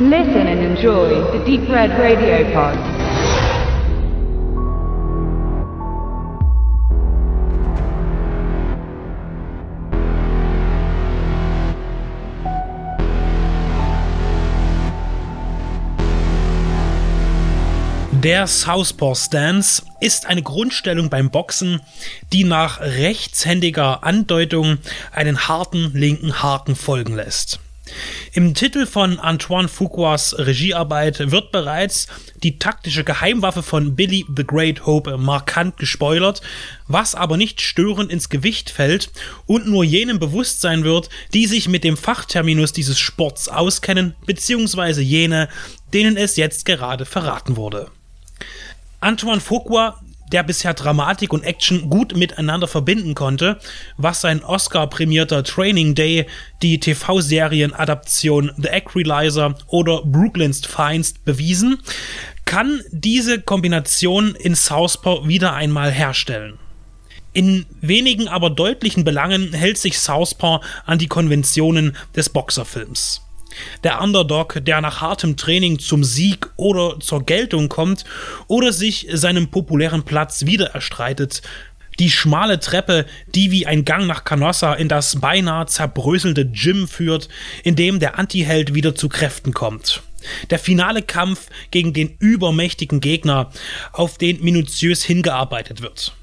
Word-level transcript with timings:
Listen 0.00 0.46
and 0.46 0.60
enjoy 0.60 1.08
the 1.32 1.44
Deep 1.44 1.68
Red 1.68 1.90
Radio 1.98 2.44
Pod. 2.54 2.78
Der 18.22 18.46
Southpaw 18.46 19.16
Stance 19.16 19.82
ist 19.98 20.26
eine 20.26 20.44
Grundstellung 20.44 21.10
beim 21.10 21.30
Boxen, 21.30 21.80
die 22.32 22.44
nach 22.44 22.78
rechtshändiger 22.80 24.04
Andeutung 24.04 24.78
einen 25.10 25.48
harten 25.48 25.90
linken 25.92 26.40
Haken 26.40 26.76
folgen 26.76 27.16
lässt. 27.16 27.58
Im 28.32 28.54
Titel 28.54 28.86
von 28.86 29.18
Antoine 29.18 29.68
Fuquas 29.68 30.36
Regiearbeit 30.38 31.30
wird 31.30 31.52
bereits 31.52 32.08
die 32.42 32.58
taktische 32.58 33.04
Geheimwaffe 33.04 33.62
von 33.62 33.96
Billy 33.96 34.24
the 34.36 34.44
Great 34.44 34.86
Hope 34.86 35.16
markant 35.16 35.76
gespoilert, 35.76 36.40
was 36.86 37.14
aber 37.14 37.36
nicht 37.36 37.60
störend 37.60 38.12
ins 38.12 38.28
Gewicht 38.28 38.70
fällt 38.70 39.10
und 39.46 39.66
nur 39.66 39.84
jenem 39.84 40.18
bewusst 40.18 40.60
sein 40.60 40.84
wird, 40.84 41.08
die 41.34 41.46
sich 41.46 41.68
mit 41.68 41.84
dem 41.84 41.96
Fachterminus 41.96 42.72
dieses 42.72 42.98
Sports 42.98 43.48
auskennen, 43.48 44.14
beziehungsweise 44.26 45.02
jene, 45.02 45.48
denen 45.92 46.16
es 46.16 46.36
jetzt 46.36 46.64
gerade 46.64 47.04
verraten 47.04 47.56
wurde. 47.56 47.90
Antoine 49.00 49.40
Fuqua 49.40 50.00
der 50.32 50.42
bisher 50.42 50.74
Dramatik 50.74 51.32
und 51.32 51.44
Action 51.44 51.90
gut 51.90 52.16
miteinander 52.16 52.68
verbinden 52.68 53.14
konnte, 53.14 53.58
was 53.96 54.20
sein 54.20 54.44
Oscar-prämierter 54.44 55.44
Training 55.44 55.94
Day, 55.94 56.26
die 56.62 56.80
TV-Serien-Adaption 56.80 58.52
The 58.56 58.68
Equalizer 58.68 59.54
oder 59.66 60.02
Brooklyn's 60.04 60.64
Finest 60.66 61.24
bewiesen, 61.24 61.78
kann 62.44 62.82
diese 62.90 63.40
Kombination 63.40 64.34
in 64.34 64.54
Southpaw 64.54 65.28
wieder 65.28 65.54
einmal 65.54 65.90
herstellen. 65.90 66.58
In 67.32 67.66
wenigen 67.80 68.26
aber 68.26 68.50
deutlichen 68.50 69.04
Belangen 69.04 69.52
hält 69.52 69.78
sich 69.78 69.98
Southpaw 69.98 70.64
an 70.86 70.98
die 70.98 71.08
Konventionen 71.08 71.96
des 72.16 72.30
Boxerfilms. 72.30 73.27
Der 73.84 74.00
Underdog, 74.00 74.60
der 74.64 74.80
nach 74.80 75.00
hartem 75.00 75.36
Training 75.36 75.78
zum 75.78 76.04
Sieg 76.04 76.48
oder 76.56 77.00
zur 77.00 77.24
Geltung 77.24 77.68
kommt 77.68 78.04
oder 78.46 78.72
sich 78.72 79.06
seinem 79.12 79.48
populären 79.48 80.04
Platz 80.04 80.46
wieder 80.46 80.66
erstreitet. 80.66 81.42
Die 81.98 82.10
schmale 82.10 82.60
Treppe, 82.60 83.06
die 83.34 83.50
wie 83.50 83.66
ein 83.66 83.84
Gang 83.84 84.06
nach 84.06 84.24
Canossa 84.24 84.74
in 84.74 84.88
das 84.88 85.20
beinahe 85.20 85.66
zerbröselnde 85.66 86.46
Gym 86.46 86.86
führt, 86.86 87.28
in 87.64 87.74
dem 87.74 87.98
der 87.98 88.18
Antiheld 88.18 88.74
wieder 88.74 88.94
zu 88.94 89.08
Kräften 89.08 89.52
kommt. 89.52 90.02
Der 90.50 90.58
finale 90.58 91.02
Kampf 91.02 91.48
gegen 91.70 91.92
den 91.92 92.16
übermächtigen 92.18 93.00
Gegner, 93.00 93.50
auf 93.92 94.18
den 94.18 94.42
minutiös 94.42 95.02
hingearbeitet 95.02 95.82
wird. 95.82 96.14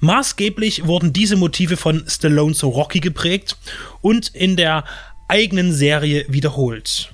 Maßgeblich 0.00 0.86
wurden 0.86 1.12
diese 1.12 1.36
Motive 1.36 1.76
von 1.76 2.04
Stallone 2.06 2.54
so 2.54 2.68
Rocky 2.68 3.00
geprägt 3.00 3.56
und 4.00 4.28
in 4.28 4.56
der 4.56 4.84
eigenen 5.30 5.72
Serie 5.72 6.24
wiederholt. 6.28 7.12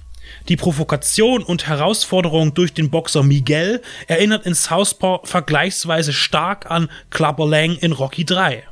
Die 0.49 0.57
Provokation 0.57 1.43
und 1.43 1.67
Herausforderung 1.67 2.55
durch 2.55 2.73
den 2.73 2.91
Boxer 2.91 3.23
Miguel 3.23 3.83
erinnert 4.07 4.47
in 4.47 4.55
Southpaw 4.55 5.21
vergleichsweise 5.25 6.15
stark 6.15 6.71
an 6.71 6.89
Clubber 7.11 7.47
Lang 7.47 7.77
in 7.77 7.93
Rocky 7.93 8.25
3. 8.25 8.63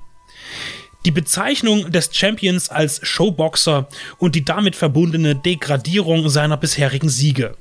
Die 1.04 1.10
Bezeichnung 1.10 1.92
des 1.92 2.08
Champions 2.16 2.70
als 2.70 3.06
Showboxer 3.06 3.86
und 4.16 4.34
die 4.34 4.44
damit 4.46 4.76
verbundene 4.76 5.34
Degradierung 5.34 6.30
seiner 6.30 6.56
bisherigen 6.56 7.10
Siege. 7.10 7.54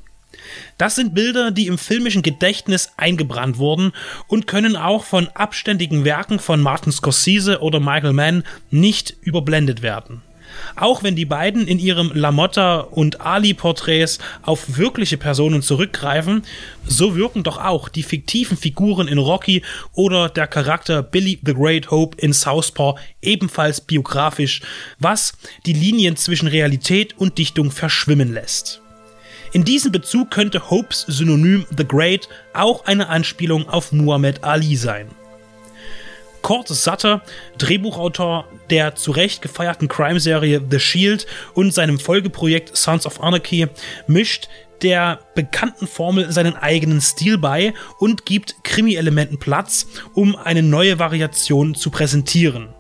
Das 0.78 0.96
sind 0.96 1.14
Bilder, 1.14 1.52
die 1.52 1.68
im 1.68 1.78
filmischen 1.78 2.22
Gedächtnis 2.22 2.92
eingebrannt 2.96 3.58
wurden 3.58 3.92
und 4.28 4.48
können 4.48 4.78
auch 4.78 5.04
von 5.04 5.28
abständigen 5.34 6.06
Werken 6.06 6.40
von 6.40 6.62
Martin 6.62 6.94
Scorsese 6.94 7.60
oder 7.62 7.82
Michael 7.82 8.14
Mann 8.14 8.44
nicht 8.72 9.16
überblendet 9.22 9.82
werden. 9.82 10.22
Auch 10.76 11.04
wenn 11.04 11.16
die 11.16 11.26
beiden 11.26 11.68
in 11.68 11.80
ihrem 11.80 12.12
Lamotta 12.14 12.80
und 12.80 13.22
Ali-Porträts 13.22 14.20
auf 14.42 14.78
wirkliche 14.78 15.18
Personen 15.18 15.62
zurückgreifen, 15.62 16.44
so 16.86 17.16
wirken 17.16 17.44
doch 17.44 17.58
auch 17.58 17.90
die 17.90 18.04
fiktiven 18.04 18.58
Figuren 18.58 19.08
in 19.08 19.18
Rocky 19.18 19.62
oder 19.94 20.30
der 20.30 20.48
Charakter 20.48 21.04
Billy 21.04 21.40
the 21.46 21.54
Great 21.54 21.92
Hope 21.92 22.18
in 22.20 22.34
Southpaw 22.34 23.00
ebenfalls 23.22 23.82
biografisch, 23.82 24.62
was 25.00 25.34
die 25.66 25.74
Linien 25.74 26.16
zwischen 26.16 26.48
Realität 26.48 27.16
und 27.18 27.38
Dichtung 27.38 27.72
verschwimmen 27.72 28.34
lässt. 28.34 28.82
In 29.54 29.64
diesem 29.64 29.92
Bezug 29.92 30.32
könnte 30.32 30.72
Hopes 30.72 31.06
Synonym 31.08 31.66
The 31.78 31.86
Great 31.88 32.28
auch 32.54 32.86
eine 32.86 33.08
Anspielung 33.10 33.70
auf 33.70 33.92
Muhammad 33.92 34.44
Ali 34.44 34.76
sein. 34.76 35.08
Kurt 36.44 36.68
Sutter, 36.68 37.24
Drehbuchautor 37.58 38.46
der 38.70 38.96
zu 38.96 39.12
Recht 39.12 39.42
gefeierten 39.42 39.88
Crime-Serie 39.88 40.62
The 40.70 40.80
Shield 40.80 41.26
und 41.54 41.74
seinem 41.74 41.98
Folgeprojekt 41.98 42.76
Sons 42.78 43.08
of 43.08 43.22
Anarchy, 43.24 43.68
mischt 44.06 44.50
der 44.84 45.20
bekannten 45.36 45.88
Formel 45.88 46.32
seinen 46.32 46.56
eigenen 46.56 47.00
Stil 47.02 47.38
bei 47.38 47.74
und 47.98 48.26
gibt 48.26 48.64
Krimi-Elementen 48.64 49.40
Platz, 49.40 49.88
um 50.14 50.36
eine 50.36 50.62
neue 50.62 51.00
Variation 51.00 51.74
zu 51.74 51.90
präsentieren. 51.90 52.73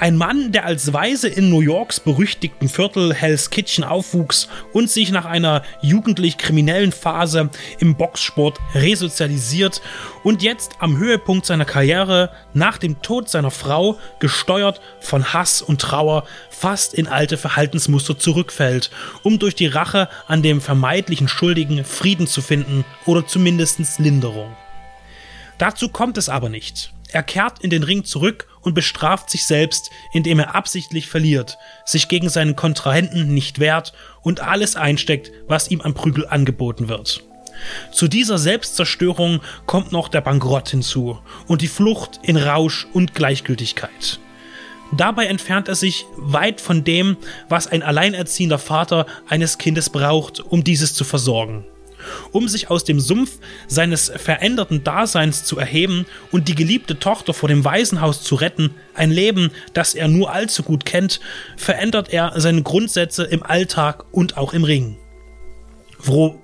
Ein 0.00 0.16
Mann, 0.16 0.52
der 0.52 0.64
als 0.64 0.92
Weise 0.92 1.26
in 1.26 1.50
New 1.50 1.60
Yorks 1.60 1.98
berüchtigten 1.98 2.68
Viertel 2.68 3.12
Hell's 3.12 3.50
Kitchen 3.50 3.82
aufwuchs 3.82 4.46
und 4.72 4.88
sich 4.88 5.10
nach 5.10 5.24
einer 5.24 5.64
jugendlich 5.82 6.38
kriminellen 6.38 6.92
Phase 6.92 7.50
im 7.80 7.96
Boxsport 7.96 8.60
resozialisiert 8.76 9.82
und 10.22 10.44
jetzt 10.44 10.70
am 10.78 10.98
Höhepunkt 10.98 11.46
seiner 11.46 11.64
Karriere 11.64 12.30
nach 12.54 12.78
dem 12.78 13.02
Tod 13.02 13.28
seiner 13.28 13.50
Frau, 13.50 13.98
gesteuert 14.20 14.80
von 15.00 15.32
Hass 15.32 15.62
und 15.62 15.80
Trauer, 15.80 16.22
fast 16.48 16.94
in 16.94 17.08
alte 17.08 17.36
Verhaltensmuster 17.36 18.16
zurückfällt, 18.16 18.92
um 19.24 19.40
durch 19.40 19.56
die 19.56 19.66
Rache 19.66 20.08
an 20.28 20.44
dem 20.44 20.60
vermeintlichen 20.60 21.26
Schuldigen 21.26 21.84
Frieden 21.84 22.28
zu 22.28 22.40
finden 22.40 22.84
oder 23.04 23.26
zumindest 23.26 23.98
Linderung. 23.98 24.56
Dazu 25.58 25.88
kommt 25.88 26.18
es 26.18 26.28
aber 26.28 26.50
nicht. 26.50 26.92
Er 27.10 27.24
kehrt 27.24 27.58
in 27.60 27.70
den 27.70 27.82
Ring 27.82 28.04
zurück 28.04 28.47
und 28.68 28.74
bestraft 28.74 29.30
sich 29.30 29.46
selbst, 29.46 29.90
indem 30.12 30.38
er 30.38 30.54
absichtlich 30.54 31.08
verliert, 31.08 31.56
sich 31.86 32.08
gegen 32.08 32.28
seinen 32.28 32.54
Kontrahenten 32.54 33.32
nicht 33.32 33.58
wehrt 33.60 33.94
und 34.22 34.40
alles 34.40 34.76
einsteckt, 34.76 35.32
was 35.46 35.70
ihm 35.70 35.80
an 35.80 35.94
Prügel 35.94 36.26
angeboten 36.28 36.88
wird. 36.88 37.24
Zu 37.90 38.08
dieser 38.08 38.36
Selbstzerstörung 38.36 39.40
kommt 39.64 39.90
noch 39.90 40.08
der 40.08 40.20
Bankrott 40.20 40.68
hinzu 40.68 41.18
und 41.46 41.62
die 41.62 41.68
Flucht 41.68 42.20
in 42.22 42.36
Rausch 42.36 42.86
und 42.92 43.14
Gleichgültigkeit. 43.14 44.20
Dabei 44.92 45.26
entfernt 45.26 45.68
er 45.68 45.74
sich 45.74 46.04
weit 46.16 46.60
von 46.60 46.84
dem, 46.84 47.16
was 47.48 47.66
ein 47.66 47.82
alleinerziehender 47.82 48.58
Vater 48.58 49.06
eines 49.28 49.56
Kindes 49.56 49.88
braucht, 49.90 50.40
um 50.40 50.62
dieses 50.62 50.94
zu 50.94 51.04
versorgen 51.04 51.64
um 52.32 52.48
sich 52.48 52.70
aus 52.70 52.84
dem 52.84 53.00
Sumpf 53.00 53.38
seines 53.66 54.10
veränderten 54.14 54.84
Daseins 54.84 55.44
zu 55.44 55.58
erheben 55.58 56.06
und 56.30 56.48
die 56.48 56.54
geliebte 56.54 56.98
Tochter 56.98 57.34
vor 57.34 57.48
dem 57.48 57.64
Waisenhaus 57.64 58.22
zu 58.22 58.34
retten, 58.34 58.74
ein 58.94 59.10
Leben, 59.10 59.50
das 59.74 59.94
er 59.94 60.08
nur 60.08 60.32
allzu 60.32 60.62
gut 60.62 60.84
kennt, 60.84 61.20
verändert 61.56 62.12
er 62.12 62.32
seine 62.36 62.62
Grundsätze 62.62 63.24
im 63.24 63.42
Alltag 63.42 64.04
und 64.12 64.36
auch 64.36 64.52
im 64.52 64.64
Ring. 64.64 64.98
Wo 65.98 66.40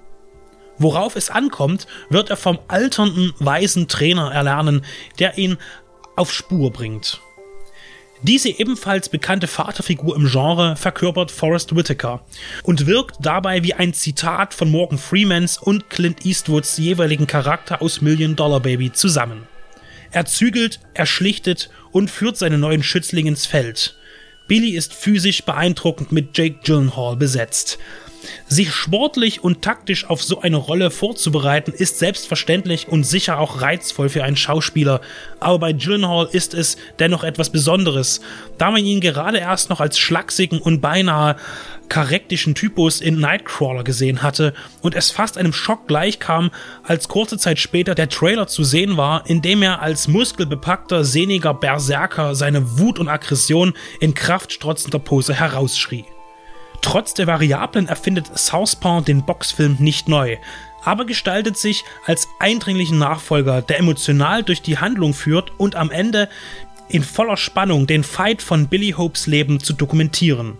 Worauf 0.76 1.14
es 1.14 1.30
ankommt, 1.30 1.86
wird 2.10 2.30
er 2.30 2.36
vom 2.36 2.58
alternden, 2.66 3.32
weisen 3.38 3.86
Trainer 3.86 4.32
erlernen, 4.32 4.84
der 5.18 5.38
ihn 5.38 5.56
auf 6.16 6.32
Spur 6.32 6.72
bringt. 6.72 7.20
Diese 8.26 8.48
ebenfalls 8.48 9.10
bekannte 9.10 9.46
Vaterfigur 9.46 10.16
im 10.16 10.26
Genre 10.26 10.76
verkörpert 10.76 11.30
Forrest 11.30 11.76
Whitaker 11.76 12.24
und 12.62 12.86
wirkt 12.86 13.16
dabei 13.20 13.62
wie 13.62 13.74
ein 13.74 13.92
Zitat 13.92 14.54
von 14.54 14.70
Morgan 14.70 14.96
Freemans 14.96 15.58
und 15.58 15.90
Clint 15.90 16.24
Eastwoods 16.24 16.78
jeweiligen 16.78 17.26
Charakter 17.26 17.82
aus 17.82 18.00
Million 18.00 18.34
Dollar 18.34 18.60
Baby 18.60 18.90
zusammen. 18.90 19.46
Er 20.10 20.24
zügelt, 20.24 20.80
er 20.94 21.04
schlichtet 21.04 21.68
und 21.92 22.10
führt 22.10 22.38
seine 22.38 22.56
neuen 22.56 22.82
Schützlinge 22.82 23.28
ins 23.28 23.44
Feld. 23.44 23.94
Billy 24.48 24.70
ist 24.70 24.94
physisch 24.94 25.42
beeindruckend 25.42 26.10
mit 26.10 26.38
Jake 26.38 26.60
Gyllenhaal 26.64 27.16
besetzt. 27.16 27.78
Sich 28.46 28.72
sportlich 28.72 29.42
und 29.42 29.62
taktisch 29.62 30.08
auf 30.08 30.22
so 30.22 30.40
eine 30.40 30.56
Rolle 30.56 30.90
vorzubereiten, 30.90 31.72
ist 31.72 31.98
selbstverständlich 31.98 32.88
und 32.88 33.04
sicher 33.04 33.38
auch 33.38 33.60
reizvoll 33.60 34.08
für 34.08 34.24
einen 34.24 34.36
Schauspieler, 34.36 35.00
aber 35.40 35.58
bei 35.58 35.72
Gyllenhaal 35.72 36.28
ist 36.32 36.54
es 36.54 36.76
dennoch 36.98 37.24
etwas 37.24 37.50
Besonderes, 37.50 38.20
da 38.58 38.70
man 38.70 38.84
ihn 38.84 39.00
gerade 39.00 39.38
erst 39.38 39.70
noch 39.70 39.80
als 39.80 39.98
schlachsigen 39.98 40.58
und 40.58 40.80
beinahe 40.80 41.36
charektischen 41.88 42.54
Typus 42.54 43.00
in 43.00 43.20
Nightcrawler 43.20 43.84
gesehen 43.84 44.22
hatte 44.22 44.54
und 44.80 44.94
es 44.94 45.10
fast 45.10 45.38
einem 45.38 45.52
Schock 45.52 45.86
gleichkam, 45.86 46.50
als 46.82 47.08
kurze 47.08 47.38
Zeit 47.38 47.58
später 47.58 47.94
der 47.94 48.08
Trailer 48.08 48.46
zu 48.46 48.64
sehen 48.64 48.96
war, 48.96 49.28
in 49.28 49.42
dem 49.42 49.62
er 49.62 49.82
als 49.82 50.08
muskelbepackter, 50.08 51.04
sehniger 51.04 51.54
Berserker 51.54 52.34
seine 52.34 52.78
Wut 52.78 52.98
und 52.98 53.08
Aggression 53.08 53.74
in 54.00 54.14
kraftstrotzender 54.14 54.98
Pose 54.98 55.34
herausschrie. 55.34 56.04
Trotz 56.84 57.14
der 57.14 57.26
Variablen 57.26 57.88
erfindet 57.88 58.38
Southpaw 58.38 59.00
den 59.00 59.24
Boxfilm 59.24 59.78
nicht 59.80 60.06
neu, 60.06 60.36
aber 60.84 61.06
gestaltet 61.06 61.56
sich 61.56 61.82
als 62.04 62.28
eindringlichen 62.38 62.98
Nachfolger, 62.98 63.62
der 63.62 63.78
emotional 63.78 64.42
durch 64.42 64.60
die 64.60 64.76
Handlung 64.76 65.14
führt 65.14 65.50
und 65.58 65.76
am 65.76 65.90
Ende 65.90 66.28
in 66.90 67.02
voller 67.02 67.38
Spannung 67.38 67.86
den 67.86 68.04
Fight 68.04 68.42
von 68.42 68.68
Billy 68.68 68.90
Hopes 68.90 69.26
Leben 69.26 69.60
zu 69.60 69.72
dokumentieren. 69.72 70.58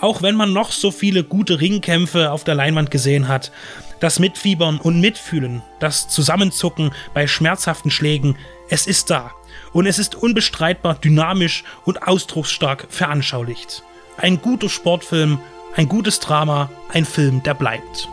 Auch 0.00 0.22
wenn 0.22 0.36
man 0.36 0.52
noch 0.52 0.70
so 0.70 0.92
viele 0.92 1.24
gute 1.24 1.60
Ringkämpfe 1.60 2.30
auf 2.30 2.44
der 2.44 2.54
Leinwand 2.54 2.92
gesehen 2.92 3.26
hat, 3.26 3.50
das 3.98 4.20
Mitfiebern 4.20 4.78
und 4.78 5.00
Mitfühlen, 5.00 5.62
das 5.80 6.08
Zusammenzucken 6.08 6.92
bei 7.14 7.26
schmerzhaften 7.26 7.90
Schlägen, 7.90 8.36
es 8.70 8.86
ist 8.86 9.10
da. 9.10 9.32
Und 9.72 9.86
es 9.86 9.98
ist 9.98 10.14
unbestreitbar 10.14 10.94
dynamisch 10.94 11.64
und 11.84 12.06
ausdrucksstark 12.06 12.86
veranschaulicht. 12.90 13.82
Ein 14.18 14.42
guter 14.42 14.68
Sportfilm, 14.68 15.38
ein 15.76 15.88
gutes 15.88 16.18
Drama, 16.18 16.70
ein 16.92 17.04
Film, 17.04 17.42
der 17.42 17.54
bleibt. 17.54 18.08